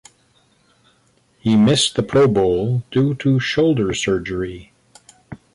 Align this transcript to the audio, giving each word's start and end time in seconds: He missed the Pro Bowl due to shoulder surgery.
He 1.37 1.55
missed 1.55 1.93
the 1.95 2.01
Pro 2.01 2.27
Bowl 2.27 2.81
due 2.89 3.13
to 3.17 3.39
shoulder 3.39 3.93
surgery. 3.93 4.73